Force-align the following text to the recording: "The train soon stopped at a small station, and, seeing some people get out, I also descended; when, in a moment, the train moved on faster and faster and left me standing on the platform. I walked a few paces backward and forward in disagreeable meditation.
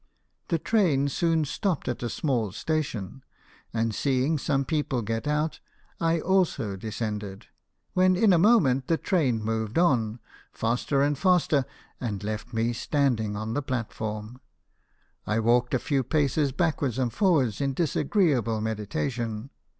"The 0.47 0.57
train 0.57 1.09
soon 1.09 1.45
stopped 1.45 1.87
at 1.87 2.01
a 2.01 2.09
small 2.09 2.51
station, 2.53 3.23
and, 3.71 3.93
seeing 3.93 4.39
some 4.39 4.65
people 4.65 5.03
get 5.03 5.27
out, 5.27 5.59
I 5.99 6.19
also 6.19 6.75
descended; 6.75 7.45
when, 7.93 8.15
in 8.15 8.33
a 8.33 8.39
moment, 8.39 8.87
the 8.87 8.97
train 8.97 9.43
moved 9.43 9.77
on 9.77 10.19
faster 10.51 11.03
and 11.03 11.15
faster 11.15 11.65
and 11.99 12.23
left 12.23 12.51
me 12.51 12.73
standing 12.73 13.35
on 13.35 13.53
the 13.53 13.61
platform. 13.61 14.41
I 15.27 15.39
walked 15.39 15.75
a 15.75 15.77
few 15.77 16.01
paces 16.01 16.51
backward 16.51 16.97
and 16.97 17.13
forward 17.13 17.61
in 17.61 17.75
disagreeable 17.75 18.59
meditation. 18.59 19.51